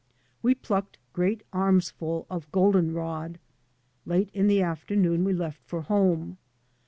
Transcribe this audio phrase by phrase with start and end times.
[0.41, 3.37] We plucked great arms ful of golden rod.
[4.03, 6.39] Late in the afternoon we left for home.